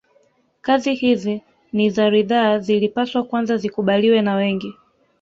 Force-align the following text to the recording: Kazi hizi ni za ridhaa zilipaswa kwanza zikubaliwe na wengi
Kazi 0.61 0.93
hizi 0.93 1.41
ni 1.73 1.89
za 1.89 2.09
ridhaa 2.09 2.59
zilipaswa 2.59 3.23
kwanza 3.23 3.57
zikubaliwe 3.57 4.21
na 4.21 4.35
wengi 4.35 4.73